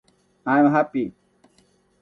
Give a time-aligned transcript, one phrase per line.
[0.53, 1.13] i'm happy